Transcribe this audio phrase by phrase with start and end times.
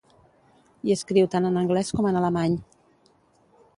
[0.87, 2.57] Hi escriu tant en anglès com en alemany.